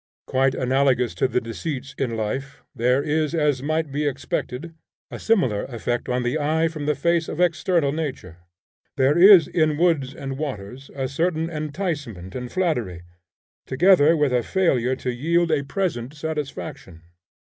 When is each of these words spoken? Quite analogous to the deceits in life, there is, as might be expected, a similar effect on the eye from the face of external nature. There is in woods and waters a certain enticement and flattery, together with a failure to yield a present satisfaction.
Quite 0.25 0.55
analogous 0.55 1.13
to 1.21 1.27
the 1.27 1.39
deceits 1.39 1.93
in 1.95 2.17
life, 2.17 2.63
there 2.73 3.03
is, 3.03 3.35
as 3.35 3.61
might 3.61 3.91
be 3.91 4.07
expected, 4.07 4.73
a 5.11 5.19
similar 5.19 5.65
effect 5.65 6.09
on 6.09 6.23
the 6.23 6.39
eye 6.39 6.69
from 6.69 6.87
the 6.87 6.95
face 6.95 7.29
of 7.29 7.39
external 7.39 7.91
nature. 7.91 8.37
There 8.97 9.15
is 9.15 9.47
in 9.47 9.77
woods 9.77 10.15
and 10.15 10.39
waters 10.39 10.89
a 10.95 11.07
certain 11.07 11.51
enticement 11.51 12.33
and 12.33 12.51
flattery, 12.51 13.03
together 13.67 14.17
with 14.17 14.33
a 14.33 14.41
failure 14.41 14.95
to 14.95 15.11
yield 15.13 15.51
a 15.51 15.61
present 15.65 16.15
satisfaction. 16.15 17.03